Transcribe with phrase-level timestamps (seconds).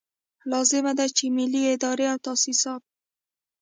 [0.51, 2.83] لازمه ده چې ملي ادارې او تاسیسات.